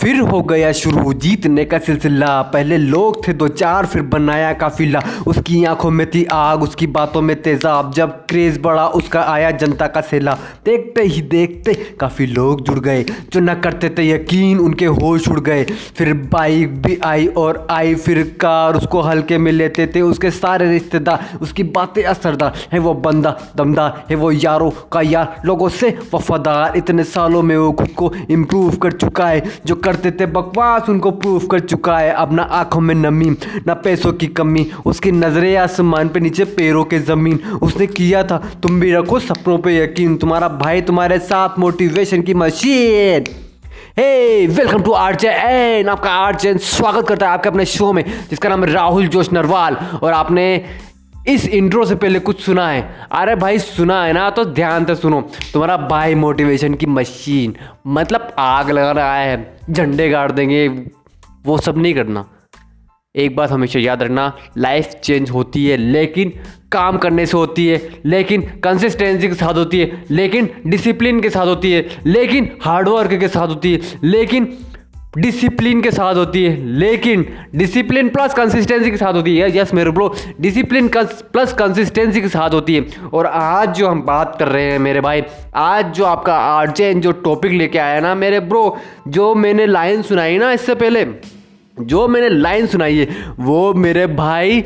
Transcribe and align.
फिर 0.00 0.20
हो 0.20 0.42
गया 0.42 0.72
शुरू। 0.72 1.12
जीतने 1.12 1.64
का 1.64 1.78
सिलसिला, 1.78 2.42
पहले 2.42 2.78
लोग 2.78 3.28
थे 3.28 3.32
दो 3.32 3.48
चार, 3.48 3.86
फिर 3.86 4.02
बनाया 4.02 4.52
काफिला 4.52 5.02
उसकी 5.26 5.64
आँखों 5.64 5.90
में 5.90 6.10
थी 6.10 6.24
आग, 6.24 6.62
उसकी 6.62 6.86
बातों 6.86 7.22
में 7.22 7.42
तेजाब। 7.42 7.92
जब 7.92 8.10
क्रेज 8.10 8.58
बढ़ा, 8.62 8.86
उसका 8.86 9.22
आया 9.22 9.50
जनता 9.50 9.86
का 9.86 10.00
सेला। 10.00 10.38
देखते 10.64 11.02
ही 11.02 11.22
देखते 11.22 11.74
काफ़ी 11.74 12.26
लोग 12.26 12.60
जुड़ 12.60 12.78
गए। 12.78 13.02
जो 13.02 13.40
न 13.40 13.54
करते 13.54 13.88
थे 13.88 14.10
यकीन, 14.10 14.58
उनके 14.58 14.86
होश 14.86 15.28
उड़ 15.28 15.40
गए। 15.40 15.64
फिर 15.96 16.14
बाइक 16.14 16.82
भी 16.82 16.98
आई 17.04 17.26
और 17.26 17.66
आई, 17.70 17.94
फिर 17.94 18.22
कार 18.40 18.74
उसको 18.74 19.00
हल्के 19.00 19.38
में 19.38 19.52
लेते 19.52 19.86
थे। 19.86 20.00
उसके 20.00 20.30
सारे 20.30 20.70
रिश्तेदार, 20.70 21.38
उसकी 21.42 21.62
बातें 21.62 22.02
असरदार। 22.02 22.52
है 22.72 22.78
वो 22.78 22.94
बंदा 22.94 23.38
दमदार, 23.56 24.04
है 24.10 24.16
वो 24.16 24.30
यारों 24.30 24.70
का 24.92 25.00
यार। 25.00 25.36
लोगों 25.44 25.68
से 25.68 25.98
वफादार। 26.14 26.76
इतने 26.76 27.04
सालों 27.04 27.42
में 27.42 27.56
वो 27.56 27.72
खुद 27.72 27.88
को 27.88 28.12
इम्प्रूव 28.30 28.76
कर 28.76 28.92
चुका 28.92 29.26
है। 29.26 29.44
जो 29.66 29.74
करते 29.90 30.10
थे। 30.10 30.26
बकवास 30.28 30.88
उनको 30.88 31.10
प्रूफ 31.12 31.46
कर 31.50 31.60
चुका 31.60 31.98
है। 31.98 32.12
अब 32.12 32.32
ना 32.32 32.42
आँखों 32.42 32.80
में 32.80 32.94
नमी, 32.94 33.30
ना 33.66 33.74
पैसों 33.74 34.12
की 34.12 34.26
कमी, 34.26 34.66
उसकी 34.86 35.12
नज़रें 35.12 35.56
आसमान 35.56 36.08
पे 36.08 36.20
नीचे 36.20 36.44
पैरों 36.56 36.84
के 36.84 36.98
ज़मीन। 37.00 37.38
उसने 37.62 37.86
किया 37.88 38.22
था, 38.24 38.38
तुम 38.62 38.80
भी 38.80 38.92
रखो 38.92 39.18
सपनों 39.20 39.58
पे 39.58 39.76
यकीन। 39.76 40.16
तुम्हारा 40.16 40.48
भाई 40.56 40.80
तुम्हारे 40.82 41.18
साथ 41.18 41.58
मोटिवेशन 41.58 42.22
की 42.22 42.34
machine 42.34 43.24
hey 43.98 44.46
welcome 44.46 44.82
to 44.82 44.92
R 44.92 45.16
N 45.24 45.88
आपका 45.88 46.10
आर 46.10 46.36
स्वागत 46.58 47.08
करता 47.08 47.26
है 47.26 47.32
आपके 47.32 47.48
अपने 47.48 47.64
शो 47.64 47.92
में, 47.92 48.04
जिसका 48.30 48.48
नाम 48.48 48.64
है 48.64 48.70
राहुल 48.72 49.06
जोश 49.08 49.32
नरवाल। 49.32 49.76
और 50.02 50.12
आपने 50.12 50.44
इस 51.28 51.48
इंट्रो 51.48 51.84
से 51.84 51.94
पहले 51.94 52.18
कुछ 52.18 52.40
सुना 52.40 52.68
है। 52.68 53.06
अरे 53.12 53.34
भाई, 53.36 53.58
सुना 53.58 54.02
है 54.04 54.12
ना 54.12 54.28
तो 54.30 54.44
ध्यान 54.44 54.84
से 54.84 54.94
सुनो। 54.94 55.20
तुम्हारा 55.52 55.76
भाई 55.88 56.14
मोटिवेशन 56.14 56.74
की 56.74 56.86
मशीन 56.86 57.54
मतलब 57.86 58.32
आग 58.38 58.70
लगा 58.70 58.90
रहा 58.92 59.14
है, 59.14 59.58
झंडे 59.70 60.08
गाड़ 60.08 60.30
देंगे, 60.32 60.68
वो 61.46 61.58
सब 61.58 61.78
नहीं 61.78 61.94
करना। 61.94 62.24
एक 63.14 63.36
बात 63.36 63.50
हमेशा 63.50 63.78
याद 63.78 64.02
रखना 64.02 64.32
लाइफ 64.58 64.94
चेंज 65.04 65.30
होती 65.30 65.66
है, 65.66 65.76
लेकिन 65.76 66.32
काम 66.72 66.98
करने 66.98 67.26
से 67.26 67.36
होती 67.36 67.66
है, 67.66 67.80
लेकिन 68.06 68.42
कंसिस्टेंसी 68.64 69.28
के 69.28 69.34
साथ 69.34 69.54
होती 69.54 69.80
है, 69.80 70.04
लेकिन 70.10 70.48
डिसिप्लिन 70.66 71.20
के 71.20 71.30
साथ 71.30 71.46
होती 71.46 71.72
है, 71.72 71.86
लेकिन 72.06 72.50
हार्डवर्क 72.62 73.14
के 73.14 73.28
साथ 73.28 73.48
होती 73.48 73.72
है, 73.72 73.80
लेकिन 74.04 74.52
डिसिप्लिन 75.18 75.80
के 75.82 75.90
साथ 75.90 76.14
होती 76.14 76.42
है, 76.44 76.56
लेकिन 76.78 77.24
डिसिप्लिन 77.56 78.08
प्लस 78.08 78.34
कंसिस्टेंसी 78.34 78.90
के 78.90 78.96
साथ 78.96 79.14
होती 79.14 79.36
है। 79.36 79.56
यस 79.56 79.72
मेरे 79.74 79.90
ब्रो 79.90 80.14
डिसिप्लिन 80.40 80.88
प्लस 80.88 81.52
कंसिस्टेंसी 81.52 82.20
के 82.20 82.28
साथ 82.28 82.50
होती 82.50 82.74
है। 82.74 83.08
और 83.12 83.26
आज 83.26 83.74
जो 83.78 83.88
हम 83.88 84.02
बात 84.02 84.36
कर 84.38 84.48
रहे 84.48 84.70
हैं 84.72 84.78
मेरे 84.78 85.00
भाई, 85.00 85.22
आज 85.54 85.92
जो 85.94 86.04
आपका 86.04 86.36
आर्जेन 86.36 87.00
जो 87.00 87.12
टॉपिक 87.24 87.52
लेके 87.52 87.78
आया 87.78 88.00
ना 88.00 88.14
मेरे 88.14 88.40
ब्रो 88.42 88.76
जो 89.08 89.34
मैंने 89.34 89.66
लाइन 89.66 90.02
सुनाई 90.02 90.38
ना 90.38 90.52
इससे 90.52 90.74
पहले, 90.74 91.06
जो 91.76 92.06
मैंने 92.08 92.28
लाइन 92.28 92.66
सुनाई 92.66 92.96
है, 92.96 93.08
वो 93.40 93.72
मेरे 93.74 94.06
भाई 94.06 94.64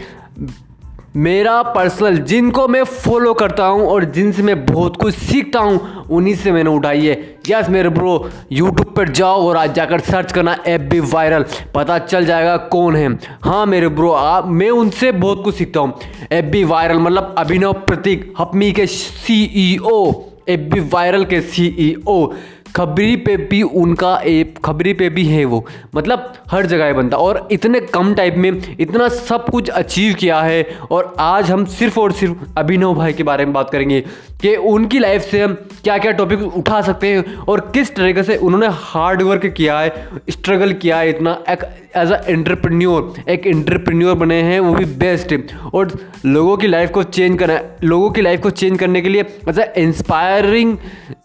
मेरा 1.15 1.61
पर्सनल 1.63 2.17
जिनको 2.19 2.67
मैं 2.69 2.83
फॉलो 2.85 3.33
करता 3.35 3.67
हूँ 3.67 3.87
और 3.89 4.05
जिनसे 4.05 4.43
मैं 4.43 4.65
बहुत 4.67 4.97
कुछ 4.97 5.15
सीखता 5.15 5.61
हूँ, 5.61 6.07
उन्हीं 6.11 6.35
से 6.35 6.53
मैंने 6.53 6.71
उठाई 6.71 7.07
है। 7.07 7.15
यस 7.49 7.69
मेरे 7.71 7.89
ब्रो 7.89 8.15
यूट्यूब 8.53 8.95
पर 8.97 9.09
जाओ 9.09 9.47
और 9.49 9.57
आज 9.57 9.75
जाकर 9.75 10.01
सर्च 10.01 10.33
करना 10.33 10.57
एफ़ 10.67 10.83
बी 10.83 11.01
वायरल 11.03 11.45
पता 11.75 11.99
चल 11.99 12.25
जाएगा 12.27 12.57
कौन 12.73 12.97
है। 12.97 13.09
हाँ 13.45 13.65
मेरे 13.67 13.89
ब्रो 13.91 14.11
आप 14.13 14.49
मैं 14.49 14.71
उनसे 14.71 15.13
बहुत 15.15 15.43
कुछ 15.45 15.55
सीखता 15.55 15.81
हूँ। 15.81 15.95
एफ़ 16.33 16.47
बी 16.47 16.65
वायरल 16.65 16.99
मतलब 16.99 17.35
अभिनव 17.39 17.73
प्रतीक 17.87 18.33
हपमी 18.39 18.73
के 18.73 18.87
C 18.87 19.43
E 19.57 19.77
O 19.85 20.13
F 20.49 20.69
B 20.71 20.81
viral 20.93 21.25
के 21.25 21.41
सी 21.41 21.67
ई 21.81 21.95
ओ 22.09 22.33
खबरी 22.77 23.17
पे 23.17 23.37
भी 23.37 23.63
उनका 23.63 24.17
एक, 24.17 24.59
खबरी 24.65 24.93
पे 24.93 25.09
भी 25.09 25.25
है 25.25 25.45
वो। 25.45 25.65
मतलब 25.95 26.33
हर 26.51 26.67
जगह 26.67 26.93
बनता। 26.93 27.17
और 27.17 27.49
इतने 27.53 27.81
कम 27.81 28.15
टाइम 28.15 28.41
में 28.41 28.77
इतना 28.81 29.09
सब 29.09 29.49
कुछ 29.51 29.69
अचीव 29.71 30.15
किया 30.15 30.41
है। 30.41 30.67
और 30.91 31.15
आज 31.19 31.51
हम 31.51 31.65
सिर्फ़ 31.65 32.01
और 32.01 32.13
सिर्फ़ 32.13 32.59
अभिनव 32.59 32.95
भाई 32.95 33.13
के 33.13 33.23
बारे 33.23 33.45
में 33.45 33.55
बात 33.55 33.71
करेंगे 33.71 34.01
कि 34.41 34.55
उनकी 34.57 34.99
लाइफ 34.99 35.23
से 35.23 35.41
हम 35.43 35.55
क्या 35.85 35.99
क्या 35.99 36.13
टॉपिक 36.13 36.43
उठा 36.57 36.81
सकते 36.83 37.09
हैं 37.09 37.37
और 37.39 37.61
किस 37.75 37.95
तरीके 37.97 38.23
से 38.23 38.37
उन्होंने 38.37 38.69
हार्ड 38.73 39.23
वर्क 39.23 39.47
किया 39.47 39.79
है 39.79 40.09
स्ट्रगल 40.31 40.73
किया 40.73 40.99
है 40.99 41.11
इतना। 41.11 41.39
एक 41.51 41.65
एज 41.97 42.11
अ 42.13 42.23
एंटरप्रेन्योर 42.29 43.31
एक 43.31 43.47
एंटरप्रेन्योर 43.47 44.15
बने 44.15 44.41
हैं, 44.43 44.61
वो 44.61 44.75
भी 44.75 44.85
बेस्ट 44.85 45.35
और 45.75 45.93
लोगों 46.27 46.57
की 46.57 46.67
लाइफ 46.67 46.91
को 46.91 47.03
चेंज 47.03 47.39
करना, 47.39 47.61
लोगों 47.85 48.11
की 48.11 48.23
लाइफ 48.23 48.41
को 48.41 48.51
चेंज 48.51 48.79
करने 48.79 49.01
के 49.01 49.09
लिए 49.09 49.25
as 49.49 49.59
a 49.59 49.73
inspiring 49.77 50.77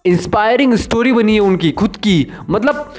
inspiring 0.05 0.73
story 0.75 1.11
बनी 1.13 1.33
है 1.33 1.39
उनकी, 1.41 1.71
खुद 1.71 1.95
की। 1.95 2.27
मतलब 2.49 2.93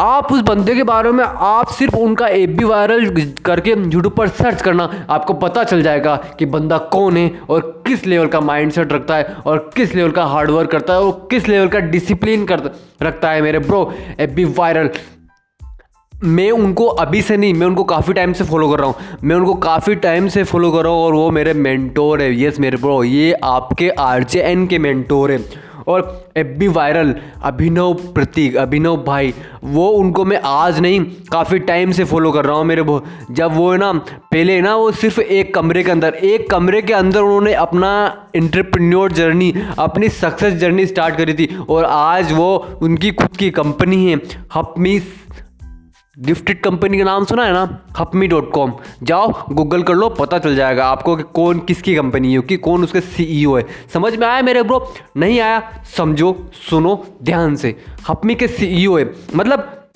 आप 0.00 0.32
उस 0.32 0.40
बंदे 0.40 0.74
के 0.74 0.82
बारे 0.82 1.10
में, 1.10 1.24
आप 1.24 1.68
सिर्फ़ 1.68 1.96
उनका 1.96 2.26
ए 2.28 2.46
बी 2.46 2.64
वायरल 2.64 3.10
करके 3.44 3.70
यूट्यूब 3.70 4.08
पर 4.08 4.28
सर्च 4.28 4.62
करना, 4.62 5.06
आपको 5.10 5.34
पता 5.34 5.64
चल 5.64 5.82
जाएगा 5.82 6.16
कि 6.38 6.46
बंदा 6.46 6.78
कौन 6.92 7.16
है 7.16 7.40
और 7.50 7.60
किस 7.86 8.06
लेवल 8.06 8.26
का 8.26 8.40
माइंडसेट 8.40 8.92
रखता 8.92 9.16
है 9.16 9.36
और 9.46 9.70
किस 9.76 9.94
लेवल 9.94 10.10
का 10.10 10.24
हार्डवर्क 10.24 10.70
करता 10.70 10.92
है 10.92 11.00
और 11.00 11.26
किस 11.30 11.48
लेवल 11.48 11.68
का 11.68 11.78
डिसिप्लिन 11.80 12.44
कर, 12.46 12.70
रखता 13.02 13.30
है 13.30 13.42
मेरे 13.42 13.58
ब्रो 13.58 13.92
ए 14.20 14.26
बी 14.26 14.44
वायरल 14.44 14.90
मैं 16.12 16.50
उनको 16.50 16.86
अभी 16.86 17.20
से 17.22 17.36
नहीं, 17.36 17.54
मैं 17.54 17.66
उनको 17.66 17.84
काफ़ी 17.84 18.12
टाइम 18.14 18.32
से 18.32 18.44
फॉलो 18.44 18.68
कर 18.70 18.78
रहा 18.78 18.86
हूँ। 18.86 19.18
मैं 19.24 19.36
उनको 19.36 19.54
काफ़ी 19.54 19.94
टाइम 19.94 20.28
से 20.28 20.44
फॉलो 20.44 20.70
कर 20.72 20.84
रहा 20.84 20.92
हूँ 20.92 21.04
और 21.04 21.12
वो 21.12 21.30
मेरे 21.30 21.52
मेंटोर 21.54 22.22
है। 22.22 22.40
यस 22.42 22.60
मेरे 22.60 22.76
ब्रो 22.76 23.02
ये 23.04 23.32
आपके 23.44 23.88
आर 23.90 24.24
जे 24.24 24.40
एन 24.42 24.66
के 24.66 24.78
मेंटोर 24.78 25.32
है। 25.32 25.38
और 25.88 26.30
F 26.36 26.46
B 26.58 26.68
viral, 26.68 27.14
Abhinav 27.42 27.94
Prateek, 28.14 28.56
Abhinav 28.56 28.96
भाई, 28.96 29.34
वो 29.64 29.88
उनको 29.88 30.24
मैं 30.24 30.40
आज 30.44 30.80
नहीं, 30.80 31.00
काफ़ी 31.32 31.58
टाइम 31.58 31.92
से 31.92 32.04
फॉलो 32.04 32.32
कर 32.32 32.44
रहा 32.44 32.56
हूँ 32.56 32.64
मेरे 32.64 32.82
वो 32.82 33.02
जब 33.30 33.54
वो 33.54 33.70
है 33.72 33.78
ना, 33.78 33.92
पहले 33.92 34.60
ना, 34.60 34.74
वो 34.76 34.90
सिर्फ़ 34.92 35.20
एक 35.20 35.54
कमरे 35.54 35.82
के 35.82 35.90
अंदर, 35.90 36.14
एक 36.14 36.50
कमरे 36.50 36.82
के 36.82 36.92
अंदर 36.92 37.20
उन्होंने 37.20 37.52
अपना 37.54 37.92
इंटरप्रन्योर 38.36 39.12
जर्नी 39.12 39.52
अपनी 39.78 40.08
सक्सेस 40.08 40.54
जर्नी 40.54 40.86
स्टार्ट 40.86 41.16
करी 41.16 41.34
थी 41.34 41.48
और 41.68 41.84
आज 41.84 42.32
वो 42.32 42.54
उनकी 42.82 43.10
खुद 43.12 43.36
की 43.36 43.50
कंपनी 43.50 44.04
है 44.06 44.20
हपमी 44.54 44.98
गिफ्टेड 46.18 46.62
कंपनी 46.62 46.98
का 46.98 47.04
नाम 47.04 47.24
सुना 47.24 47.44
है 47.44 47.52
ना? 47.52 47.78
हपमी 47.98 48.26
डॉट 48.26 48.50
कॉम 48.52 48.72
जाओ 49.02 49.32
गूगल 49.52 49.82
कर 49.82 49.94
लो, 49.94 50.08
पता 50.08 50.38
चल 50.38 50.56
जाएगा 50.56 50.86
आपको 50.86 51.16
कि 51.16 51.22
कौन 51.34 51.58
किसकी 51.58 51.94
कंपनी 51.94 52.32
है, 52.34 52.40
कि 52.40 52.56
कौन 52.56 52.84
उसके 52.84 53.00
सीईओ 53.00 53.56
है। 53.56 53.66
समझ 53.94 54.16
में 54.16 54.26
आया 54.26 54.42
मेरे 54.42 54.62
ब्रो 54.62 54.92
नहीं 55.16 55.40
आया? 55.40 55.82
समझो, 55.96 56.50
सुनो, 56.70 57.06
ध्यान 57.22 57.56
से। 57.56 57.76
हपमी 58.08 58.34
के 58.34 58.48
सीईओ 58.48 58.98
है। 58.98 59.12
मतलब 59.34 59.88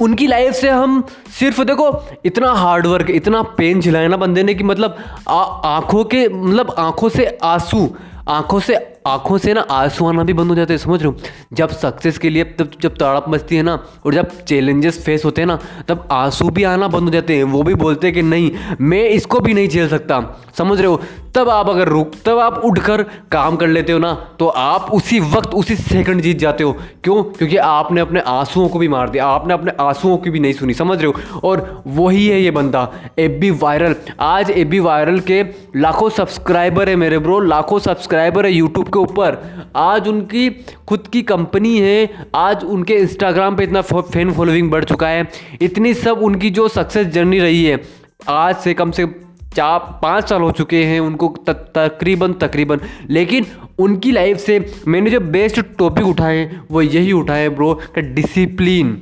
उनकी 0.00 0.26
लाइफ 0.26 0.54
से 0.54 0.70
हम 0.70 1.04
सिर्फ़, 1.30 1.62
देखो, 1.62 2.06
इतना 2.24 2.52
हार्डवर्क 2.52 3.10
इतना 3.10 3.42
पेन 3.42 3.80
झिलाया 3.80 4.08
ना 4.08 4.16
बंदे 4.16 4.42
ने 4.42 4.54
कि 4.54 4.64
मतलब 4.64 4.96
आँखों 5.28 6.04
के 6.04 6.28
मतलब 6.28 6.74
आँखों 6.78 7.08
से 7.08 7.38
आँसू, 7.42 7.90
आँखों 8.28 8.60
से 8.60 8.91
आँखों 9.06 9.38
से 9.38 9.52
ना 9.54 9.60
आँसू 9.70 10.06
आना 10.06 10.22
भी 10.22 10.32
बंद 10.32 10.48
हो 10.48 10.54
जाते 10.54 10.72
हैं, 10.72 10.78
समझ 10.78 11.02
रहे 11.02 11.10
हो? 11.10 11.16
जब 11.52 11.68
सक्सेस 11.70 12.18
के 12.18 12.30
लिए, 12.30 12.44
तब, 12.44 12.70
जब 12.82 12.94
तड़प 12.94 13.24
मचती 13.28 13.56
है 13.56 13.62
ना, 13.62 13.78
और 14.06 14.14
जब 14.14 14.30
चैलेंजेस 14.40 15.02
फेस 15.04 15.24
होते 15.24 15.40
हैं 15.42 15.46
ना, 15.46 15.58
तब 15.88 16.08
आँसू 16.12 16.48
भी 16.50 16.62
आना 16.64 16.88
बंद 16.88 17.04
हो 17.04 17.10
जाते 17.10 17.36
हैं। 17.36 17.44
वो 17.46 17.62
भी 17.62 17.74
बोलते 17.76 18.06
हैं 18.06 18.14
कि 18.14 18.22
नहीं, 18.22 18.50
मैं 18.80 19.04
इसको 19.04 19.40
भी 19.40 19.54
नहीं 19.54 19.68
झेल 19.68 19.88
सकता, 19.88 20.20
समझ 20.58 20.78
रहे 20.78 20.86
हो? 20.86 21.00
तब 21.34 21.48
आप 21.48 21.68
अगर 21.68 21.88
रुक, 21.88 22.12
तब 22.26 22.38
आप 22.38 22.60
उठकर 22.64 23.02
काम 23.32 23.56
कर 23.56 23.66
लेते 23.66 23.92
हो 23.92 23.98
ना 23.98 24.12
तो 24.38 24.46
आप 24.46 24.90
उसी 24.92 25.20
वक्त, 25.20 25.48
उसी 25.50 25.76
सेकंड 25.76 26.20
जीत 26.22 26.38
जाते 26.38 26.64
हो। 26.64 26.72
क्यों? 27.04 27.22
क्योंकि 27.24 27.56
आपने 27.56 28.00
अपने 28.00 28.20
आंसुओं 28.20 28.68
को 28.68 28.78
भी 28.78 28.88
मार 28.88 29.10
दिया, 29.10 29.26
आपने 29.26 29.54
अपने 29.54 29.72
आंसुओं 29.80 30.16
की 30.16 30.30
भी 30.30 30.40
नहीं 30.40 30.52
सुनी, 30.52 30.74
समझ 30.74 30.98
रहे 30.98 31.06
हो? 31.06 31.40
और 31.44 31.82
वही 31.86 32.26
है 32.26 32.40
ये 32.42 32.50
बंदा 32.50 32.84
बी 33.20 33.50
वायरल। 33.52 33.94
आज 34.20 34.50
एफ़ 34.50 34.68
बी 34.68 34.80
वायरल 34.80 35.20
के 35.20 35.42
लाखों 35.76 36.08
सब्सक्राइबर 36.10 36.88
है 36.88 36.96
मेरे 36.96 37.18
ब्रो 37.18 37.38
लाखों 37.40 37.78
सब्सक्राइबर 37.78 38.46
है 38.46 38.52
यूट्यूब 38.52 38.88
के 38.92 38.98
ऊपर। 38.98 39.38
आज 39.76 40.08
उनकी 40.08 40.48
खुद 40.88 41.06
की 41.06 41.22
कंपनी 41.22 41.78
है, 41.78 42.08
आज 42.34 42.64
उनके 42.64 42.94
इंस्टाग्राम 42.94 43.56
पे 43.56 43.64
इतना 43.64 43.80
फ़ैन 43.82 44.32
फॉलोइंग 44.32 44.70
बढ़ 44.70 44.84
चुका 44.84 45.08
है। 45.08 45.28
इतनी 45.62 45.94
सब 45.94 46.22
उनकी 46.22 46.50
जो 46.50 46.68
सक्सेस 46.68 47.06
जर्नी 47.06 47.38
रही 47.38 47.64
है, 47.64 47.80
आज 48.28 48.56
से 48.56 48.74
कम 48.74 48.90
से 48.90 49.06
चार, 49.54 49.78
पाँच 50.02 50.28
साल 50.28 50.40
हो 50.40 50.50
चुके 50.52 50.84
हैं 50.84 51.00
उनको 51.00 51.28
तकरीबन 51.48 52.32
तकरीबन। 52.32 52.80
लेकिन 53.10 53.46
उनकी 53.78 54.12
लाइफ 54.12 54.38
से 54.38 54.58
मैंने 54.88 55.10
जो 55.10 55.20
बेस्ट 55.20 55.60
टॉपिक 55.78 56.06
उठाए 56.06 56.50
वो 56.70 56.82
यही 56.82 57.12
उठाए 57.12 57.48
ब्रो 57.48 57.72
का 57.94 58.00
discipline 58.14 59.00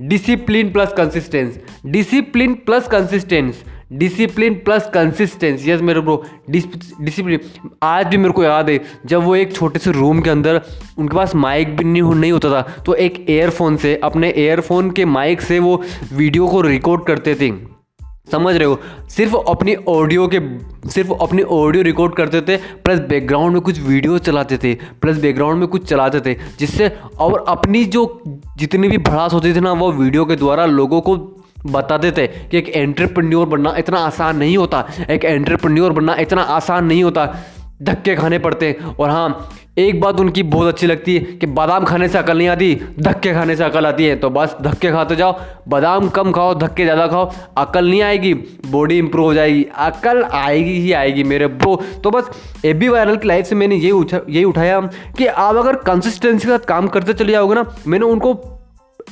discipline 0.00 0.72
plus 0.72 0.92
consistence 0.96 1.58
discipline 1.86 2.54
plus 2.66 2.88
consistence 2.88 3.62
discipline 3.92 4.54
plus 4.54 4.88
consistence 4.94 5.66
yes 5.68 5.80
मेरे 5.80 6.00
ब्रो 6.00 6.22
डिसिप्लिन 6.50 7.40
आज 7.82 8.06
भी 8.06 8.16
मेरे 8.16 8.32
को 8.32 8.44
याद 8.44 8.70
है, 8.70 8.80
जब 9.06 9.22
वो 9.22 9.36
एक 9.36 9.52
छोटे 9.52 9.78
से 9.78 9.92
रूम 9.92 10.20
के 10.20 10.30
अंदर 10.30 10.60
उनके 10.98 11.16
पास 11.16 11.34
माइक 11.34 11.76
भी 11.76 11.84
नहीं 11.84 12.02
नहीं 12.14 12.32
होता 12.32 12.50
था 12.50 12.62
तो 12.86 12.94
एक 12.94 13.24
एयरफोन 13.30 13.76
से, 13.76 13.94
अपने 13.96 14.30
एयरफोन 14.30 14.90
के 14.90 15.04
माइक 15.04 15.40
से 15.40 15.58
वो 15.58 15.80
वीडियो 16.12 16.48
को 16.48 16.60
रिकॉर्ड 16.60 17.04
करते 17.04 17.34
थे। 17.34 17.52
समझ 18.32 18.54
रहे 18.56 18.66
हो? 18.66 18.78
सिर्फ़ 19.10 19.34
अपनी 19.38 19.74
ऑडियो 19.88 20.26
के 20.34 20.38
सिर्फ़ 20.88 21.12
अपनी 21.14 21.42
ऑडियो 21.42 21.82
रिकॉर्ड 21.82 22.14
करते 22.14 22.40
थे 22.40 22.56
प्लस 22.84 22.98
बैकग्राउंड 23.08 23.52
में 23.52 23.60
कुछ 23.62 23.80
वीडियो 23.80 24.18
चलाते 24.18 24.58
थे 24.58 24.74
प्लस 25.02 25.18
बैकग्राउंड 25.18 25.58
में 25.58 25.68
कुछ 25.68 25.84
चलाते 25.84 26.20
थे, 26.20 26.34
जिससे 26.58 26.88
और 27.20 27.44
अपनी 27.48 27.84
जो 27.84 28.22
जितनी 28.58 28.88
भी 28.88 28.98
भड़ास 28.98 29.32
होती 29.32 29.54
थी 29.54 29.60
ना, 29.60 29.72
वो 29.72 29.92
वीडियो 29.92 30.24
के 30.24 30.36
द्वारा 30.36 30.66
लोगों 30.66 31.00
को 31.00 31.16
बताते 31.66 32.12
थे 32.12 32.26
कि 32.26 32.58
एक 32.58 32.68
एंटरप्रेन्योर 32.68 33.48
बनना 33.48 33.74
इतना 33.78 33.98
आसान 34.02 34.36
नहीं 34.36 34.56
होता। 34.56 34.84
एक 35.10 35.24
एंटरप्रेन्योर 35.24 35.92
बनना 35.92 36.16
इतना 36.20 36.42
आसान 36.42 36.84
नहीं 36.86 37.04
होता। 37.04 37.26
धक्के 37.82 38.14
खाने 38.16 38.38
पड़ते 38.38 38.66
हैं 38.66 38.94
और 38.94 39.10
हाँ 39.10 39.50
एक 39.78 40.00
बात 40.00 40.20
उनकी 40.20 40.42
बहुत 40.44 40.66
अच्छी 40.68 40.86
लगती 40.86 41.14
है 41.14 41.20
कि 41.34 41.46
बादाम 41.48 41.84
खाने 41.84 42.08
से 42.08 42.18
अकल 42.18 42.38
नहीं 42.38 42.48
आती, 42.48 42.74
धक्के 42.98 43.32
खाने 43.34 43.56
से 43.56 43.64
अकल 43.64 43.86
आती 43.86 44.04
है। 44.06 44.16
तो 44.16 44.30
बस 44.30 44.56
धक्के 44.62 44.90
खाते 44.92 45.16
जाओ, 45.16 45.32
बादाम 45.68 46.08
कम 46.08 46.30
खाओ, 46.32 46.54
धक्के 46.54 46.84
ज़्यादा 46.84 47.06
खाओ, 47.06 47.30
अकल 47.58 47.88
नहीं 47.90 48.02
आएगी, 48.02 48.32
बॉडी 48.66 48.98
इंप्रूव 48.98 49.26
हो 49.26 49.34
जाएगी। 49.34 49.66
अकल 49.76 50.22
आएगी 50.24 50.78
ही 50.80 50.92
आएगी 50.92 51.24
मेरे 51.24 51.46
ब्रो 51.48 51.76
तो 52.04 52.10
बस 52.10 52.30
ए 52.64 52.72
बी 52.74 52.88
वायरल 52.88 53.16
की 53.16 53.28
लाइफ 53.28 53.46
से 53.46 53.54
मैंने 53.54 53.76
ये 53.76 53.90
उठा 53.92 54.20
यही 54.28 54.44
उठाया 54.44 54.80
कि 55.18 55.26
आप 55.26 55.56
अगर 55.56 55.76
कंसिस्टेंसी 55.86 56.46
के 56.46 56.50
साथ 56.50 56.66
काम 56.66 56.88
करते 56.88 57.12
चले 57.14 57.32
जाओगे 57.32 57.54
ना, 57.54 57.64
मैंने 57.86 58.06
उनको 58.06 58.34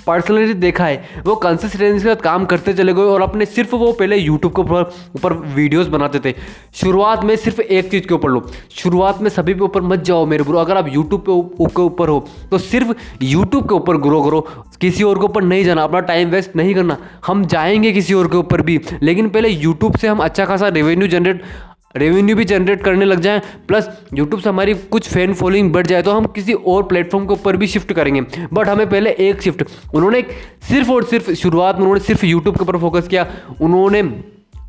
पर्सनली 0.06 0.54
देखा 0.54 0.84
है। 0.84 1.22
वो 1.26 1.34
कंसिस्टेंसी 1.36 1.92
के 1.98 2.08
साथ 2.08 2.22
काम 2.22 2.44
करते 2.44 2.72
चले 2.72 2.92
गए 2.92 3.02
और 3.02 3.22
अपने 3.22 3.44
सिर्फ़ 3.46 3.74
वो 3.76 3.92
पहले 3.92 4.16
यूट्यूब 4.16 4.52
के 4.54 4.62
ऊपर 4.62 4.92
ऊपर 5.16 5.32
वीडियोस 5.54 5.86
बनाते 5.88 6.20
थे। 6.20 6.34
शुरुआत 6.74 7.24
में 7.24 7.34
सिर्फ़ 7.36 7.60
एक 7.60 7.90
चीज़ 7.90 8.06
के 8.06 8.14
ऊपर 8.14 8.30
लो। 8.30 8.46
शुरुआत 8.72 9.20
में 9.22 9.30
सभी 9.30 9.54
के 9.54 9.60
ऊपर 9.60 9.82
मत 9.82 10.02
जाओ 10.04 10.26
मेरे 10.26 10.44
ब्रो। 10.44 10.58
अगर 10.58 10.76
आप 10.76 10.88
यूट्यूब 10.88 11.24
के 11.60 11.82
ऊपर 11.82 12.08
हो 12.08 12.24
तो 12.50 12.58
सिर्फ़ 12.60 12.92
यूट्यूब 13.22 13.68
के 13.68 13.74
ऊपर 13.74 13.96
ग्रो 13.98 14.22
करो। 14.22 14.40
किसी 14.80 15.04
और 15.04 15.18
के 15.18 15.24
ऊपर 15.24 15.42
नहीं 15.42 15.64
जाना, 15.64 15.82
अपना 15.82 16.00
टाइम 16.02 16.28
वेस्ट 16.28 16.56
नहीं 16.56 16.74
करना। 16.74 16.96
हम 17.26 17.44
जाएँगे 17.46 17.92
किसी 17.92 18.14
और 18.14 18.28
के 18.28 18.36
ऊपर 18.36 18.62
भी, 18.62 18.80
लेकिन 19.02 19.28
पहले 19.28 19.48
यूट्यूब 19.48 19.96
से 19.96 20.08
हम 20.08 20.18
अच्छा 20.18 20.44
खासा 20.44 20.68
रेवेन्यू 20.70 21.08
जनरेट 21.08 21.42
रेवेन्यू 21.96 22.36
भी 22.36 22.44
जनरेट 22.44 22.82
करने 22.84 23.04
लग 23.04 23.20
जाएँ 23.20 23.40
प्लस 23.68 23.88
यूट्यूब 24.14 24.40
से 24.40 24.48
हमारी 24.48 24.74
कुछ 24.74 25.08
फ़ैन 25.08 25.34
फॉलोइंग 25.34 25.72
बढ़ 25.72 25.86
जाए 25.86 26.02
तो 26.02 26.12
हम 26.12 26.26
किसी 26.34 26.52
और 26.52 26.82
प्लेटफॉर्म 26.82 27.26
के 27.26 27.32
ऊपर 27.32 27.56
भी 27.56 27.66
शिफ्ट 27.66 27.92
करेंगे। 27.92 28.20
बट 28.52 28.68
हमें 28.68 28.88
पहले 28.90 29.10
एक 29.20 29.42
शिफ्ट 29.42 29.64
उन्होंने 29.94 30.22
सिर्फ़ 30.68 30.90
और 30.90 31.04
सिर्फ़ 31.04 31.30
शुरुआत 31.32 31.74
में 31.74 31.82
उन्होंने 31.82 32.00
सिर्फ़ 32.00 32.26
यूट्यूब 32.26 32.56
के 32.56 32.62
ऊपर 32.62 32.78
फोकस 32.78 33.08
किया। 33.08 33.26
उन्होंने 33.60 34.02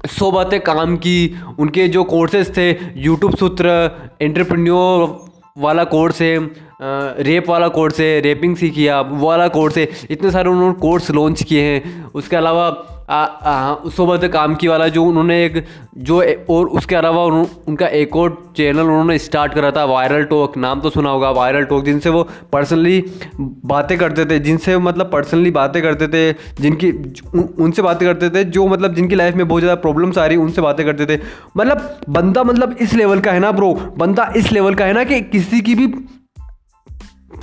सौ 0.10 0.32
बातें 0.32 0.60
काम 0.62 0.96
की, 0.98 1.36
उनके 1.60 1.88
जो 1.88 2.04
कोर्सेज 2.06 2.58
थे 2.58 2.70
यूट्यूब 3.02 3.36
सूत्र 3.36 3.70
एंटरप्रेन्योर 4.22 5.22
वाला 5.58 5.84
कोर्स 5.86 6.22
है 6.22 6.38
रेप 6.82 7.50
वाला 7.50 7.68
कोर्स 7.68 8.00
है 8.00 8.20
रेपिंग 8.22 8.56
सीखी 8.58 8.88
आप 8.88 9.10
वाला 9.14 9.48
कोर्स 9.48 9.78
है, 9.78 9.88
इतने 10.10 10.32
सारे 10.32 10.50
उन्होंने 10.50 10.74
कोर्स 10.80 11.10
लॉन्च 11.12 11.44
किए 11.44 11.62
हैं। 11.62 12.12
उसके 12.12 12.36
अलावा 12.36 12.70
सुबह 13.10 14.28
काम 14.30 14.56
की 14.56 14.68
वाला 14.68 14.88
जो 14.88 15.04
उन्होंने 15.06 15.44
एक, 15.46 15.64
जो 15.98 16.22
और 16.50 16.68
उसके 16.70 16.96
अलावा 16.96 17.24
उनका 17.24 17.88
एक 17.88 18.16
और 18.16 18.38
चैनल 18.58 18.82
उन्होंने 18.82 19.18
स्टार्ट 19.20 19.54
करा 19.54 19.72
था 19.72 19.84
वायरल 19.86 20.24
टॉक 20.26 20.58
नाम 20.58 20.82
तो 20.82 20.90
सुना 20.90 21.10
होगा 21.10 21.30
वायरल 21.32 21.64
टॉक 21.66 21.84
जिनसे 21.86 22.10
वो 22.10 22.24
पर्सनली 22.54 23.04
बातें 23.40 23.98
करते 23.98 24.26
थे, 24.26 24.40
जिनसे 24.40 24.78
मतलब 24.80 25.12
पर्सनली 25.12 25.52
बातें 25.52 25.82
करते 25.82 26.08
थे, 26.08 26.32
जिनकी 26.62 26.92
उनसे 27.60 27.82
बातें 27.82 28.08
करते 28.08 28.30
थे, 28.30 28.44
जो 28.46 28.68
मतलब 28.68 28.96
जिनकी 28.96 29.16
लाइफ 29.16 29.36
में 29.36 29.48
बहुत 29.48 29.62
ज़्यादा 29.62 29.82
प्रॉब्लम्स 29.82 30.18
आ 30.18 30.26
रही, 30.26 30.38
उनसे 30.38 30.62
बातें 30.62 30.86
करते 30.86 31.06
थे। 31.06 31.20
मतलब 31.58 32.00
बंदा 32.10 32.44
मतलब 32.44 32.76
इस 32.82 32.94
लेवल 32.94 33.20
का 33.20 33.32
है 33.32 33.40
ना 33.40 33.52
ब्रो 33.52 33.74
बंदा 33.98 34.32
इस 34.38 34.52
लेवल 34.52 34.76
का 34.76 34.86
है 34.86 34.94
ना 34.94 35.04
कि 35.04 35.22
किसी 35.24 35.62
की 35.62 35.76
भी 35.76 35.88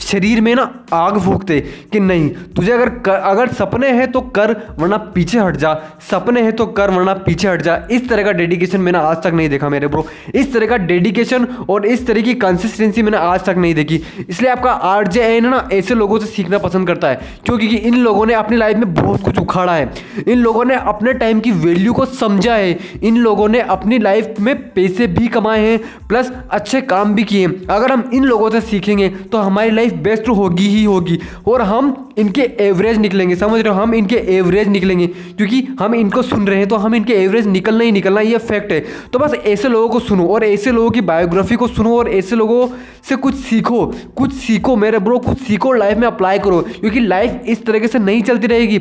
शरीर 0.01 0.41
में 0.41 0.55
ना 0.55 0.63
आग 0.93 1.19
फूकते 1.21 1.59
कि 1.93 2.01
नहीं 2.01 2.29
तुझे 2.57 2.73
अगर 2.73 2.89
कर, 2.89 3.13
अगर 3.13 3.49
सपने 3.49 3.89
हैं 3.91 4.11
तो 4.13 4.21
कर 4.21 4.51
वरना 4.79 4.97
पीछे 5.15 5.39
हट 5.39 5.57
जा। 5.57 5.75
सपने 6.11 6.43
हैं 6.43 6.53
तो 6.53 6.67
कर 6.69 6.91
वरना 6.91 7.15
पीछे 7.17 7.49
हट 7.49 7.63
जा। 7.63 7.77
इस 7.91 8.09
तरह 8.09 8.25
का 8.25 8.33
डेडिकेशन 8.33 8.81
मैंने 8.81 8.99
आज 8.99 9.17
तक 9.17 9.33
नहीं 9.33 9.49
देखा 9.49 9.69
मेरे 9.69 9.89
ब्रो 9.89 10.07
इस 10.35 10.53
तरह 10.53 10.67
का 10.67 10.77
डेडिकेशन 10.79 11.47
और 11.71 11.87
इस 11.87 12.07
तरह 12.07 12.23
की 12.23 12.35
कंसिस्टेंसी 12.37 13.03
मैंने 13.03 13.17
आज 13.19 13.45
तक 13.45 13.57
नहीं 13.57 13.75
देखी। 13.75 14.01
इसलिए 14.29 14.51
आपका 14.51 14.73
आर 14.73 15.09
जे 15.09 15.23
एन 15.27 15.49
ना 15.49 15.69
ऐसे 15.73 15.95
लोगों 15.95 16.19
से 16.19 16.27
सीखना 16.27 16.59
पसंद 16.59 16.87
करता 16.87 17.09
है 17.09 17.21
क्योंकि 17.47 17.67
इन 17.69 17.97
लोगों 17.97 18.27
ने 18.27 18.35
अपनी 18.35 18.57
लाइफ 18.57 18.77
में 18.77 18.95
बहुत 18.95 19.25
कुछ 19.25 19.39
उखाड़ा 19.39 19.75
है। 19.75 19.93
इन 20.29 20.39
लोगों 20.39 20.65
ने 20.65 20.75
अपने 20.75 21.13
टाइम 21.15 21.41
की 21.41 21.51
वैल्यू 21.59 21.93
को 21.93 22.05
समझा 22.07 22.55
है। 22.55 22.79
इन 23.03 23.17
लोगों 23.19 23.49
ने 23.49 23.61
अपनी 23.71 23.99
लाइफ 23.99 24.35
में 24.41 24.55
पैसे 24.73 25.07
भी 25.09 25.29
कमाए 25.29 25.61
हैं 25.61 25.79
प्लस 26.09 26.33
अच्छे 26.51 26.81
काम 26.83 27.15
भी 27.15 27.25
किए 27.25 27.47
अगर 27.71 27.93
हम 27.93 28.11
इन 28.15 28.25
लोगों 28.25 28.51
से 28.51 28.61
सीखेंगे 28.63 29.09
तो 29.33 29.39
हमारी 29.41 29.71
लाइफ 29.81 29.93
बेस्ट 30.03 30.29
होगी 30.29 30.67
ही 30.69 30.85
होगी। 30.85 31.19
और 31.49 31.63
हम 31.63 32.13
इनके 32.19 32.43
एवरेज 32.61 32.99
निकलेंगे, 32.99 33.37
समझ 33.37 33.61
रहे 33.61 33.75
हो? 33.75 33.81
हम 33.81 33.95
इनके 33.95 34.17
एवरेज 34.37 34.69
निकलेंगे। 34.69 35.07
क्योंकि 35.07 35.61
हम 35.81 35.95
इनको 35.95 36.23
सुन 36.23 36.47
रहे 36.47 36.59
हैं 36.59 36.69
तो 36.69 36.77
हम 36.77 36.95
इनके 36.95 37.13
एवरेज 37.15 37.47
निकलना 37.47 37.85
ही 37.85 37.93
निकलना, 37.93 38.21
ये 38.21 38.39
फैक्ट 38.39 38.73
है। 38.73 38.85
तो 39.13 39.19
बस 39.19 39.35
ऐसे 39.35 39.69
लोगों 39.69 39.89
को 39.89 40.01
सुनो, 40.01 40.27
और 40.27 40.45
ऐसे 40.45 40.71
लोगों 40.71 40.91
की 40.91 41.01
बायोग्राफी 41.01 41.57
को 41.57 41.69
सुनो, 41.69 41.97
और 41.99 42.09
ऐसे 42.09 42.37
लोगों 42.37 42.67
से 43.09 43.17
कुछ 43.17 43.35
सीखो 43.35 43.85
कुछ 44.17 44.33
सीखो 44.33 44.77
मेरे 44.77 44.99
ब्रो 44.99 45.19
कुछ 45.19 45.39
सीखो 45.39 45.73
लाइफ 45.73 45.99
में 45.99 46.07
अप्लाई 46.07 46.39
करो। 46.39 46.61
क्योंकि 46.81 47.01
लाइफ 47.01 47.41
इस 47.47 47.65
तरीके 47.65 47.89
से 47.89 47.99
नहीं 47.99 48.23
चलती 48.23 48.47
रहेगी। 48.47 48.79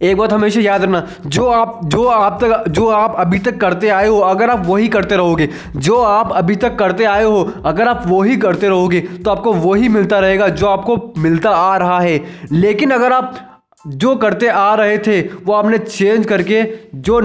एक 0.00 0.16
बात 0.16 0.32
हमेशा 0.32 0.60
याद 0.60 0.82
रखना, 0.82 1.06
जो 1.26 1.46
आप 1.46 1.80
जो 1.84 2.04
आप 2.06 2.38
तक, 2.42 2.68
जो 2.68 2.88
आप 2.88 3.14
अभी 3.18 3.38
तक 3.38 3.56
करते 3.60 3.88
आए 3.88 4.06
हो, 4.06 4.18
अगर 4.20 4.50
आप 4.50 4.62
वही 4.66 4.88
करते 4.88 5.16
रहोगे, 5.16 5.48
जो 5.76 5.96
आप 5.96 6.32
अभी 6.32 6.56
तक 6.56 6.76
करते 6.76 7.04
आए 7.06 7.24
हो, 7.24 7.52
अगर 7.64 7.88
आप 7.88 8.02
वही 8.06 8.36
करते 8.36 8.68
रहोगे 8.68 9.00
तो 9.00 9.30
आपको 9.30 9.52
वही 9.54 9.88
मिलता 9.88 10.18
रहेगा, 10.18 10.48
जो 10.48 10.66
आपको 10.66 11.12
मिलता 11.18 11.50
आ 11.50 11.76
रहा 11.76 12.00
है। 12.00 12.20
लेकिन 12.52 12.90
अगर 12.90 13.12
आप 13.12 13.34
जो 13.86 14.14
करते 14.16 14.48
आ 14.48 14.74
रहे 14.74 14.98
थे, 14.98 15.20
वो 15.20 15.52
आपने 15.52 15.78
चेंज 15.78 16.26
करके, 16.26 16.62
जो 16.94 17.20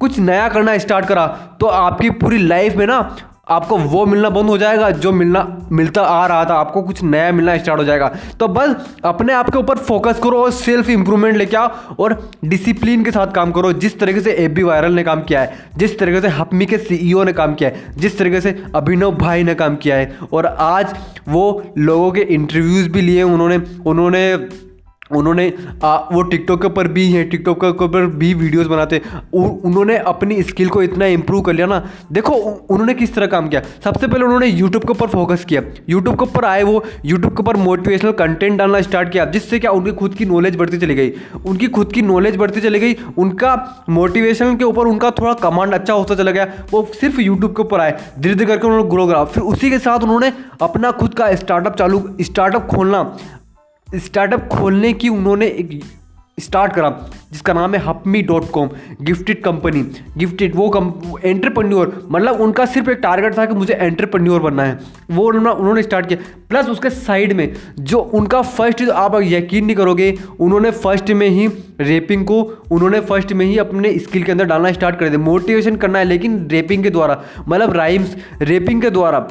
कुछ 0.00 0.18
नया 0.18 0.48
करना 0.48 0.76
स्टार्ट 0.78 1.06
करा 1.06 1.26
तो 1.60 1.66
आपकी 1.66 2.10
पूरी 2.12 2.38
लाइफ 2.38 2.76
में 2.76 2.86
ना 2.86 3.00
आपको 3.50 3.76
वो 3.76 4.04
मिलना 4.06 4.28
बंद 4.30 4.48
हो 4.48 4.56
जाएगा, 4.58 4.90
जो 4.90 5.12
मिलना, 5.12 5.66
मिलता 5.72 6.02
आ 6.02 6.26
रहा 6.26 6.44
था, 6.44 6.54
आपको 6.54 6.82
कुछ 6.82 7.02
नया 7.02 7.32
मिलना 7.32 7.56
स्टार्ट 7.58 7.80
हो 7.80 7.84
जाएगा। 7.84 8.08
तो 8.40 8.48
बस 8.48 8.74
अपने 9.04 9.32
आप 9.32 9.50
के 9.50 9.58
ऊपर 9.58 9.78
फोकस 9.78 10.20
करो 10.22 10.42
और 10.42 10.50
सेल्फ 10.50 10.90
इंप्रूवमेंट 10.90 11.36
लेके 11.36 11.56
आओ 11.56 11.94
और 11.98 12.30
डिसिप्लिन 12.44 13.04
के 13.04 13.10
साथ 13.10 13.32
काम 13.34 13.52
करो। 13.52 13.72
जिस 13.72 13.98
तरीके 14.00 14.20
से 14.20 14.32
ए 14.32 14.48
बी 14.48 14.62
वायरल 14.62 14.92
ने 14.92 15.04
काम 15.04 15.22
किया 15.22 15.40
है, 15.40 15.58
जिस 15.76 15.98
तरीके 15.98 16.20
से 16.20 16.28
हपमी 16.28 16.66
के 16.66 16.78
सीईओ 16.78 17.24
ने 17.24 17.32
काम 17.32 17.54
किया 17.54 17.70
है, 17.70 17.84
जिस 17.96 18.18
तरीके 18.18 18.40
से 18.40 18.56
अभिनव 18.74 19.16
भाई 19.16 19.42
ने 19.42 19.54
काम 19.54 19.76
किया 19.76 19.96
है, 19.96 20.18
और 20.32 20.46
आज 20.46 20.94
वो 21.28 21.62
लोगों 21.78 22.10
के 22.12 22.20
इंटरव्यूज़ 22.20 22.88
भी 22.88 23.00
लिए, 23.00 23.22
उन्होंने 23.22 23.60
उन्होंने 23.86 24.36
उन्होंने 25.12 25.52
आ, 25.84 25.96
वो 26.12 26.22
टिकटॉक 26.22 26.60
के 26.62 26.66
ऊपर 26.66 26.88
भी 26.88 27.06
हैं 27.12 27.28
टिकटॉक 27.28 27.64
के 27.64 27.84
ऊपर 27.84 28.06
भी 28.16 28.32
वीडियोस 28.34 28.66
बनाते 28.66 29.00
उन्होंने 29.34 29.96
अपनी 29.98 30.42
स्किल 30.42 30.68
को 30.68 30.82
इतना 30.82 31.06
इम्प्रूव 31.08 31.40
कर 31.42 31.52
लिया 31.52 31.66
ना। 31.66 31.82
देखो 32.12 32.34
उन्होंने 32.34 32.94
किस 32.94 33.14
तरह 33.14 33.26
काम 33.26 33.48
किया? 33.48 33.62
सबसे 33.84 34.06
पहले 34.06 34.24
उन्होंने 34.24 34.46
यूट्यूब 34.46 34.84
के 34.84 34.90
ऊपर 34.90 35.06
फोकस 35.08 35.44
किया। 35.44 35.62
यूट्यूब 35.88 36.16
के 36.16 36.24
ऊपर 36.24 36.44
आए 36.44 36.62
वो 36.62 36.82
यूट्यूब 37.04 37.32
के 37.32 37.42
ऊपर 37.42 37.56
मोटिवेशनल 37.58 38.12
कंटेंट 38.14 38.58
डालना 38.58 38.80
स्टार्ट 38.82 39.12
किया 39.12 39.24
जिससे 39.26 39.58
क्या 39.58 39.70
उनकी 39.70 39.92
खुद 39.92 40.14
की 40.14 40.24
नॉलेज 40.26 40.56
बढ़ती 40.56 40.78
चली 40.78 40.94
गई। 40.94 41.12
उनकी 41.46 41.66
खुद 41.68 41.92
की 41.92 42.02
नॉलेज 42.02 42.36
बढ़ती 42.36 42.60
चली 42.60 42.80
गई 42.80 42.96
उनका 43.18 43.54
मोटिवेशन 43.90 44.56
के 44.56 44.64
ऊपर 44.64 44.86
उनका 44.86 45.10
थोड़ा 45.10 45.34
कमांड 45.42 45.74
अच्छा 45.74 45.92
होता 45.92 46.14
चला 46.14 46.30
गया। 46.30 46.46
वो 46.70 46.86
सिर्फ़ 47.00 47.20
यूट्यूब 47.20 47.54
के 47.56 47.62
ऊपर 47.62 47.80
आए 47.80 47.98
धीरे 48.18 48.34
धीरे 48.34 48.46
करके 48.46 48.66
उन्होंने 48.66 48.88
ग्रो 48.90 49.06
करा। 49.06 49.24
फिर 49.26 49.42
उसी 49.44 49.70
के 49.70 49.78
साथ 49.80 49.98
उन्होंने 50.00 50.32
अपना 50.62 50.90
खुद 50.92 51.14
का 51.14 51.34
स्टार्टअप 51.34 51.76
चालू 51.76 52.02
स्टार्टअप 52.20 52.66
खोलना। 52.66 53.02
स्टार्टअप 53.94 54.48
खोलने 54.48 54.92
की 54.92 55.08
उन्होंने 55.08 55.46
एक 55.46 55.80
स्टार्ट 56.40 56.72
करा, 56.72 56.88
जिसका 57.32 57.52
नाम 57.52 57.74
है 57.74 57.80
Hapmi 57.80 58.20
dot 58.22 58.50
com, 58.50 58.68
gifted 59.02 59.42
company. 59.42 59.82
Gifted, 60.18 60.54
वो 60.56 60.68
कम 60.68 60.92
एंटरप्रेन्योर 61.24 62.08
मतलब 62.10 62.40
उनका 62.40 62.66
सिर्फ़ 62.66 62.90
एक 62.90 62.98
टारगेट 62.98 63.36
था 63.38 63.44
कि 63.46 63.54
मुझे 63.54 63.74
एंटरप्रेन्योर 63.74 64.40
बनना 64.40 64.64
है। 64.64 64.78
वो 65.10 65.26
उन्होंने 65.28 65.82
स्टार्ट 65.82 66.06
किया। 66.06 66.24
प्लस 66.48 66.68
उसके 66.68 66.90
साइड 66.90 67.32
में, 67.32 67.52
जो 67.78 67.98
उनका 67.98 68.42
फ़र्स्ट, 68.42 68.82
आप 68.82 69.20
यकीन 69.22 69.64
नहीं 69.66 69.76
करोगे, 69.76 70.14
उन्होंने 70.40 70.70
फ़र्स्ट 70.70 71.10
में 71.10 71.28
ही 71.28 71.46
रेपिंग 71.80 72.24
को, 72.24 72.42
उन्होंने 72.70 73.00
फ़र्स्ट 73.00 73.32
में 73.32 73.46
ही 73.46 73.58
अपने 73.58 73.98
स्किल 73.98 74.22
के 74.22 74.32
अंदर 74.32 74.44
डालना 74.44 74.72
स्टार्ट 74.72 74.98
कर 74.98 75.08
दिया। 75.08 75.20
मोटिवेशन 75.20 75.76
करना 75.76 75.98
है, 75.98 76.04
लेकिन 76.04 76.46
रेपिंग 76.46 76.82
के 76.82 76.90
द्वारा 76.90 77.22
मतलब 77.48 77.72
राइम्स, 77.72 78.16
रेपिंग 78.42 78.82
के 78.82 78.90
द्वारा 78.90 79.26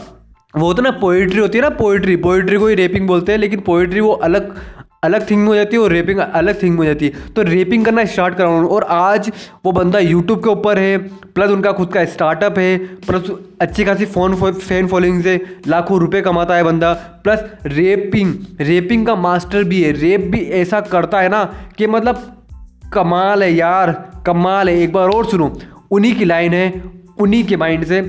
वो 0.54 0.74
तो 0.74 0.82
ना 0.82 0.92
पोइट्री 0.92 1.40
होती 1.40 1.58
है 1.58 1.62
ना 1.62 1.70
पोइट्री 1.70 2.16
पोइट्री 2.18 2.58
को 2.58 2.68
ही 2.68 2.76
रेपिंग 2.76 3.08
बोलते 3.08 3.32
हैं, 3.32 3.40
लेकिन 3.40 3.60
पोइट्री 3.60 4.00
वो 4.00 4.12
अलग 4.12 4.56
अलग 5.04 5.30
थिंग 5.30 5.40
में 5.42 5.48
हो 5.48 5.56
जाती 5.56 5.76
है, 5.76 5.82
और 5.84 5.92
रेपिंग 5.92 6.20
अलग 6.20 6.62
थिंग 6.64 6.72
में 6.72 6.78
हो 6.78 6.86
जाती 6.86 7.06
है। 7.06 7.30
तो 7.36 7.42
रेपिंग 7.42 7.86
करना 7.86 8.04
स्टार्ट 8.06 8.36
करा। 8.36 8.48
उन्होंने 8.48 8.68
और 8.68 8.84
आज 8.84 9.32
वो 9.66 9.72
बंदा 9.72 10.00
यूट्यूब 10.00 10.44
के 10.44 10.50
ऊपर 10.50 10.80
है 10.80 10.98
प्लस 11.36 11.50
उनका 11.50 11.72
खुद 11.72 11.92
का 11.94 12.04
स्टार्टअप 12.06 12.58
है 12.60 12.78
प्लस 13.08 13.32
अच्छी 13.62 13.86
खासी 13.86 14.06
फ़ोन 14.08 14.36
फ़ैन 14.36 14.88
फॉलोइंग 14.88 15.24
से 15.24 15.40
लाखों 15.68 16.00
रुपए 16.00 16.22
कमाता 16.22 16.56
है 16.56 16.64
बंदा। 16.64 16.94
प्लस 17.24 17.44
रेपिंग 17.66 18.34
रेपिंग 18.62 19.06
का 19.06 19.16
मास्टर 19.18 19.64
भी 19.64 19.82
है। 19.84 19.92
रेप 19.92 20.30
भी 20.32 20.40
ऐसा 20.62 20.82
करता 20.82 21.20
है 21.20 21.30
ना 21.30 21.44
कि 21.78 21.88
मतलब 21.88 22.36
कमाल 22.94 23.44
है 23.44 23.54
यार, 23.54 23.92
कमाल 24.26 24.70
है। 24.70 24.78
एक 24.78 24.94
बार 24.94 25.10
और 25.10 25.26
सुनो, 25.26 25.54
उन्हीं 25.92 26.16
की 26.16 26.26
लाइन 26.26 26.54
है, 26.54 26.84
उन्हीं 27.20 27.44
के 27.44 27.58
माइंड 27.58 27.86
से 27.86 28.02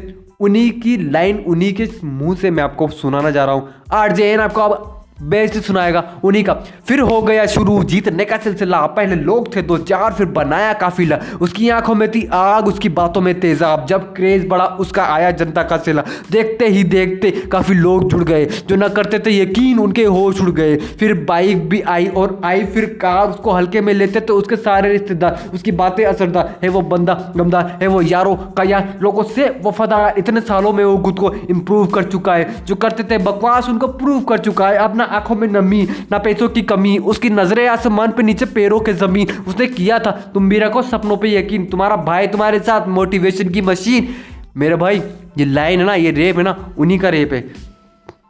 उन्हीं 0.43 0.71
की 0.81 0.97
लाइन, 1.11 1.39
उन्हीं 1.39 1.73
के 1.75 1.89
मुँह 2.05 2.37
से 2.37 2.51
मैं 2.51 2.63
आपको 2.63 2.89
सुनाना 2.89 3.31
जा 3.31 3.45
रहा 3.45 3.55
हूँ। 3.55 3.75
आर 3.93 4.13
जे 4.13 4.33
एन 4.33 4.41
आपको 4.41 4.61
अब 4.61 5.02
बेस्ट 5.23 5.59
सुनाएगा 5.59 6.03
उन्हीं 6.25 6.43
का। 6.45 6.53
फिर 6.89 7.01
हो 7.01 7.21
गया 7.23 7.45
शुरू 7.47 7.83
जीतने 7.85 8.25
का 8.25 8.37
सिलसिला, 8.37 8.81
पहले 8.87 9.15
लोग 9.15 9.55
थे 9.57 9.63
दो 9.63 9.77
चार, 9.79 10.13
फिर 10.13 10.27
बनाया 10.29 10.73
काफिला 10.73 11.19
उसकी 11.41 11.69
आँखों 11.69 11.95
में 11.95 12.11
थी 12.11 12.27
आग, 12.33 12.69
उसकी 12.69 12.89
बातों 12.89 13.21
में 13.21 13.41
तेजाब। 13.41 13.87
जब 13.87 14.13
क्रेज 14.15 14.47
बढ़ा, 14.49 14.65
उसका 14.65 15.05
आया 15.05 15.31
जनता 15.31 15.63
का 15.63 15.77
सिला। 15.77 16.03
देखते 16.31 16.69
ही 16.69 16.83
देखते 16.85 17.31
काफ़ी 17.53 17.75
लोग 17.75 18.09
जुड़ 18.11 18.23
गए। 18.25 18.45
जो 18.69 18.77
न 18.77 18.89
करते 18.89 19.19
थे 19.19 19.37
यकीन 19.39 19.79
उनके 19.79 20.05
होश 20.05 20.41
उड़ 20.41 20.51
गए। 20.51 20.77
फिर 20.77 21.15
बाइक 21.25 21.69
भी 21.69 21.81
आई 21.81 22.07
और 22.07 22.41
आई, 22.45 22.65
फिर 22.65 22.85
कार 23.03 23.29
उसको 23.29 23.51
हल्के 23.51 23.81
में 23.81 23.93
लेते 23.95 24.21
तो 24.21 24.37
उसके 24.37 24.57
सारे 24.57 24.89
रिश्तेदार, 24.89 25.39
उसकी 25.55 25.73
बातें 25.73 26.05
असरदार। 26.05 26.55
है 26.63 26.69
वो 26.69 26.81
बंदा 26.83 27.15
गमदार, 27.37 27.79
है 27.83 27.89
वो 27.89 28.03
यारों 28.03 28.37
का 28.37 28.63
यार। 28.63 28.93
लोगों 29.03 29.23
से 29.25 29.49
वफादार। 29.65 30.15
इतने 30.19 30.41
सालों 30.41 30.73
में 30.73 30.85
वो 30.85 30.97
खुद 30.99 31.19
को 31.19 31.33
इम्प्रूव 31.51 31.87
कर 31.87 32.05
चुका 32.05 32.35
है। 32.35 32.65
जो 32.67 32.75
करते 32.77 33.05
थे 33.05 33.19
बकवास 33.19 33.69
उनको 33.69 33.89
प्रूव 33.89 34.21
कर 34.23 34.39
चुका 34.39 34.69
है। 34.69 34.77
अपना 34.79 35.05
आँखों 35.13 35.35
में 35.35 35.47
नमी, 35.49 35.83
ना 36.13 36.19
पैसों 36.19 36.49
की 36.49 36.63
कमी, 36.63 36.97
उसकी 36.99 37.31
नज़रें 37.31 37.67
आसमान 37.69 38.13
पे 38.13 38.23
नीचे 38.23 38.47
पैरों 38.47 38.81
के 38.81 38.93
ज़मीन। 38.93 39.27
उसने 39.49 39.67
किया 39.67 39.99
था, 39.99 40.11
तुम 40.35 40.49
भी 40.49 40.59
रखो 40.59 40.83
सपनों 40.83 41.17
पे 41.17 41.37
यकीन। 41.37 41.67
तुम्हारा 41.67 41.97
भाई 41.97 42.27
तुम्हारे 42.27 42.61
साथ 42.61 42.89
मोटिवेशन 42.89 43.49
की 43.49 43.61
मशीन 43.61 44.09
मेरे 44.57 44.77
भाई, 44.77 45.03
ये 45.39 45.45
लाइन 45.45 45.81
है 45.81 45.87
ना, 45.87 45.95
ये 45.95 46.11
रेप 46.11 46.37
है 46.37 46.43
ना, 46.43 46.57
उन्हीं 46.79 46.99
का 46.99 47.09
रेप 47.09 47.33
है। 47.33 47.41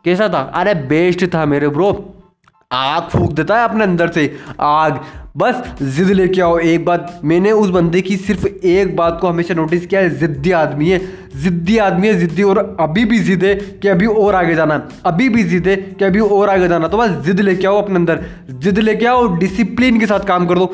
कैसा 0.05 0.29
था? 0.29 0.41
अरे 0.55 0.75
बेस्ट 0.75 1.25
था 1.35 1.45
मेरे 1.47 1.69
ब्रो 1.69 1.93
आग 2.73 3.03
फूक 3.03 3.33
देता 3.33 3.59
है 3.59 3.65
अपने 3.65 3.85
अंदर 3.85 4.09
से। 4.09 4.37
आग। 4.61 5.01
बस, 5.37 5.63
जिद 5.83 6.09
लेके 6.09 6.41
आओ, 6.41 6.59
एक 6.59 6.85
बात। 6.85 7.21
मैंने 7.25 7.53
उस 7.53 7.71
बंदे 7.71 8.01
की 8.01 8.17
सिर्फ़ 8.17 8.47
एक 8.47 8.97
बात 8.97 9.19
को 9.21 9.29
हमेशा 9.29 9.55
नोटिस 9.55 9.87
किया 9.87 10.01
है, 10.01 10.19
जिद्दी 10.19 10.51
आदमी 10.51 10.89
है। 10.89 11.01
जिद्दी 11.37 11.79
आदमी 11.79 12.09
है, 12.09 12.15
जिद्दी 12.15 12.43
और 12.43 12.77
अभी 12.81 13.05
भी 13.05 13.19
जिद 13.19 13.45
है 13.45 13.55
कि 13.55 13.89
अभी 13.89 14.07
और 14.07 14.35
आगे 14.35 14.55
जाना 14.55 14.89
अभी 15.07 15.29
भी 15.29 15.45
जिद 15.45 15.69
है 15.69 15.77
कि 15.77 16.05
अभी 16.05 16.21
और 16.21 16.49
आगे 16.49 16.69
जाना 16.69 16.89
तो 16.89 16.99
बस, 16.99 17.11
जिद 17.11 17.41
लेके 17.41 17.67
आओ 17.67 17.83
अपने 17.83 17.97
अंदर। 17.97 18.25
जिद 18.51 18.79
लेके 18.79 19.07
आओ 19.07 19.37
डिसिप्लिन 19.37 20.01
के 20.01 20.07
साथ 20.07 20.21
काम 20.21 20.47
कर 20.47 20.55
दो। 20.55 20.73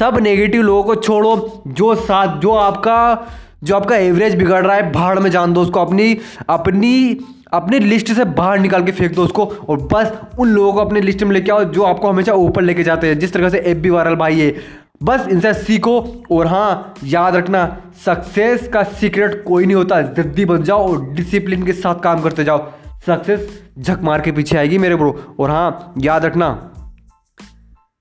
सब 0.00 0.18
नेगेटिव 0.20 0.62
लोगों 0.62 0.82
को 0.82 0.94
छोड़ो। 0.94 1.62
जो 1.66 1.94
साथ, 1.94 2.40
जो 2.40 2.50
आपका 2.50 3.26
जो 3.64 3.76
आपका 3.76 3.96
एवरेज 3.96 4.34
बिगड़ 4.34 4.66
रहा 4.66 4.76
है, 4.76 4.92
भाड़ 4.92 5.18
में 5.18 5.30
जान 5.30 5.52
दो 5.52 5.62
उसको। 5.62 5.80
अपनी 5.80 6.18
अपनी 6.48 7.20
अपनी 7.52 7.78
लिस्ट 7.78 8.12
से 8.12 8.24
बाहर 8.24 8.58
निकाल 8.58 8.84
के 8.84 8.92
फेंक 8.92 9.14
दो 9.14 9.24
उसको 9.24 9.44
और 9.68 9.80
बस 9.92 10.12
उन 10.38 10.48
लोगों 10.48 10.72
को 10.72 10.80
अपने 10.80 11.00
लिस्ट 11.00 11.22
में 11.22 11.32
लेके 11.32 11.52
आओ 11.52 11.64
जो 11.64 11.82
आपको 11.82 12.08
हमेशा 12.08 12.32
ऊपर 12.34 12.62
लेके 12.62 12.82
जाते 12.82 13.06
हैं। 13.06 13.18
जिस 13.18 13.32
तरह 13.32 13.48
से 13.48 13.58
एफ़ 13.60 13.78
बी 13.78 13.90
वायरल 13.90 14.14
भाई 14.16 14.40
है। 14.40 14.54
बस 15.02 15.26
इनसे 15.28 15.52
सीखो 15.54 16.00
और 16.32 16.46
हाँ 16.46 16.94
याद 17.04 17.36
रखना 17.36 17.64
सक्सेस 18.06 18.68
का 18.68 18.82
सीक्रेट 18.82 19.42
कोई 19.44 19.66
नहीं 19.66 19.76
होता। 19.76 20.00
जल्दी 20.02 20.44
बन 20.44 20.62
जाओ 20.62 20.88
और 20.88 21.08
डिसिप्लिन 21.12 21.66
के 21.66 21.72
साथ 21.72 22.00
काम 22.00 22.20
करते 22.20 22.44
जाओ। 22.44 22.66
सक्सेस 23.06 23.48
झक 23.78 24.00
मार 24.02 24.20
के 24.20 24.32
पीछे 24.32 24.56
आएगी 24.58 24.78
मेरे 24.78 24.96
ब्रो 24.96 25.36
और 25.40 25.50
हाँ 25.50 25.94
याद 25.98 26.24
रखना 26.24 26.48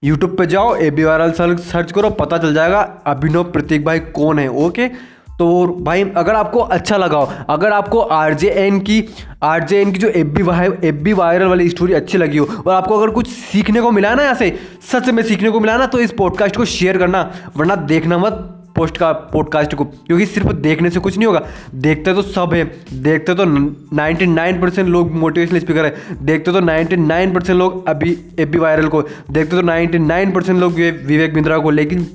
यूट्यूब 0.04 0.36
पे 0.38 0.46
जाओ 0.46 0.76
ए 0.76 0.90
बी 0.92 1.04
वायरल 1.04 1.32
सर्च 1.56 1.92
करो, 1.92 2.10
पता 2.10 2.38
चल 2.38 2.54
जाएगा, 2.54 2.82
अभिनव 3.06 3.44
प्रतीक 3.44 3.86
भाई 3.86 4.00
कौन 4.00 4.40
है 4.40 4.48
ओके 4.48 4.88
तो 5.40 5.66
भाई, 5.82 6.04
अगर 6.18 6.36
आपको 6.36 6.60
अच्छा 6.60 6.98
लगा 6.98 7.18
हो, 7.18 7.32
अगर 7.50 7.72
आपको 7.72 8.00
आर 8.00 8.34
जे 8.34 8.50
एन 8.58 8.80
की 8.80 9.04
आर 9.44 9.64
जे 9.64 9.80
एन 9.82 9.92
की 9.92 10.00
जो 10.00 10.08
F 10.10 10.28
B 10.30 10.42
F 10.88 10.96
B 10.96 11.14
viral 11.14 11.48
वाली 11.48 11.70
स्टोरी 11.70 11.94
अच्छी 11.94 12.18
लगी 12.18 12.38
हो, 12.38 12.46
और 12.58 12.74
आपको 12.74 12.98
अगर 12.98 13.14
कुछ 13.14 13.28
सीखने 13.28 13.82
को 13.82 13.92
मिला 13.92 14.14
ना 14.16 14.24
यहाँ 14.24 14.36
से, 14.36 14.58
सच 14.92 15.10
में 15.10 15.24
सीखने 15.24 15.50
को 15.50 15.60
मिला 15.60 15.78
ना 15.78 15.86
तो 15.86 16.00
इस 16.00 16.12
पॉडकास्ट 16.18 16.58
को 16.58 16.66
शेयर 16.68 16.98
करना, 16.98 17.30
वरना 17.58 17.76
देखना 17.76 18.18
मत 18.18 18.46
पोस्ट 18.76 18.98
का 18.98 19.12
पॉडकास्ट 19.12 19.74
को, 19.76 19.86
क्योंकि 19.86 20.26
सिर्फ़ 20.26 20.52
देखने 20.54 20.90
से 20.90 21.00
कुछ 21.00 21.18
नहीं 21.18 21.28
होगा। 21.28 21.42
देखते 21.76 22.14
तो 22.14 22.22
सब 22.22 22.54
है, 22.54 22.64
देखते 22.94 23.34
तो 23.36 23.46
99 23.46 24.62
परसेंट 24.62 24.88
लोग 24.88 25.12
मोटिवेशनल 25.14 25.60
स्पीकर 25.60 25.86
है, 25.86 25.96
देखते 26.24 26.52
तो 26.52 26.62
99 26.62 27.34
परसेंट 27.34 27.58
लोग 27.58 27.88
अभी 27.90 28.18
ए 28.40 28.46
बी 28.46 28.58
वायरल 28.58 28.88
को, 28.88 29.02
देखते 29.02 29.52
तो 29.52 29.62
99 29.64 30.34
परसेंट 30.36 30.60
लोग 30.60 30.74
विवेक 30.74 31.34
बिंद्रा 31.34 31.58
को, 31.58 31.70
लेकिन 31.72 32.08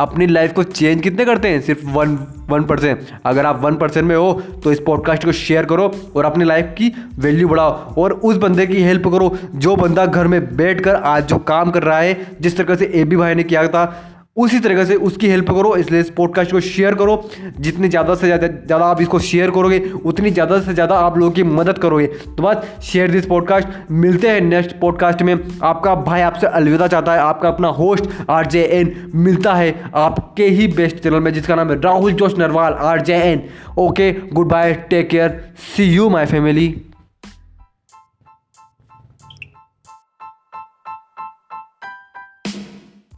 अपनी 0.00 0.26
लाइफ 0.26 0.52
को 0.52 0.62
चेंज 0.62 1.02
कितने 1.02 1.24
करते 1.24 1.48
हैं? 1.48 1.60
सिर्फ़ 1.60 1.86
वन 1.86 2.18
वन 2.48 2.62
परसेंट 2.62 3.00
अगर 3.26 3.46
आप 3.46 3.60
वन 3.62 3.74
परसेंट 3.74 4.06
में 4.06 4.14
हो 4.16 4.32
तो 4.64 4.72
इस 4.72 4.80
पॉडकास्ट 4.80 5.24
को 5.24 5.32
शेयर 5.32 5.64
करो 5.64 5.90
और 6.16 6.24
अपनी 6.24 6.44
लाइफ 6.44 6.74
की 6.78 6.92
वैल्यू 7.18 7.48
बढ़ाओ 7.48 7.94
और 7.94 8.12
उस 8.12 8.36
बंदे 8.36 8.66
की 8.66 8.82
हेल्प 8.82 9.06
करो। 9.08 9.36
जो 9.54 9.76
बंदा 9.76 10.06
घर 10.06 10.26
में 10.26 10.56
बैठ 10.56 10.80
कर 10.80 10.94
आज 10.94 11.26
जो 11.26 11.38
काम 11.38 11.70
कर 11.70 11.82
रहा 11.82 11.98
है, 11.98 12.26
जिस 12.40 12.56
तरह 12.56 12.74
से 12.74 12.90
ए 12.94 13.04
बी 13.04 13.16
भाई 13.16 13.34
ने 13.34 13.42
किया 13.42 13.66
था 13.68 14.09
उसी 14.36 14.58
तरीके 14.60 14.84
से 14.86 14.94
उसकी 14.96 15.28
हेल्प 15.28 15.46
करो, 15.46 15.74
इसलिए 15.76 16.00
इस 16.00 16.10
पॉडकास्ट 16.10 16.52
को 16.52 16.60
शेयर 16.60 16.94
करो। 16.94 17.30
जितनी 17.60 17.88
ज़्यादा 17.88 18.14
से 18.14 18.26
ज़्यादा 18.26 18.46
ज़्यादा 18.46 18.84
आप 18.84 19.00
इसको 19.02 19.18
शेयर 19.20 19.50
करोगे, 19.50 19.78
उतनी 20.04 20.30
ज़्यादा 20.30 20.60
से 20.60 20.74
ज़्यादा 20.74 20.98
आप 20.98 21.16
लोगों 21.18 21.30
की 21.32 21.42
मदद 21.44 21.78
करोगे। 21.78 22.06
तो 22.06 22.42
बस 22.42 22.80
शेयर 22.82 23.10
दिस 23.10 23.26
पॉडकास्ट 23.26 23.68
मिलते 23.92 24.28
हैं 24.28 24.40
नेक्स्ट 24.40 24.78
पॉडकास्ट 24.80 25.22
में। 25.22 25.34
आपका 25.62 25.94
भाई 25.96 26.20
आपसे 26.20 26.46
अलविदा 26.46 26.86
चाहता 26.86 27.12
है। 27.12 27.18
आपका 27.20 27.48
अपना 27.48 27.68
होस्ट 27.70 28.10
आर 28.30 28.46
जे 28.46 28.62
एन 28.72 28.94
मिलता 29.16 29.54
है 29.54 29.74
आपके 29.96 30.46
ही 30.48 30.68
बेस्ट 30.68 30.98
चैनल 30.98 31.20
में, 31.20 31.32
जिसका 31.32 31.54
नाम 31.54 31.70
है 31.70 31.80
Rahul 31.80 32.12
Josh 32.12 32.38
Narwal 32.38 32.72
R 32.72 33.00
J 33.02 33.16
N 33.22 33.42
okay 33.78 34.12
good 34.32 34.48
bye 34.48 34.72
take 34.90 35.10
care 35.10 35.40
see 35.66 35.84
you 35.86 36.08
my 36.08 36.26
family 36.26 36.74